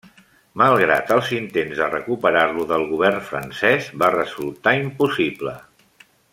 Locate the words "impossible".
4.83-5.59